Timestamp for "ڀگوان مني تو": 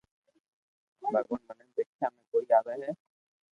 1.13-1.71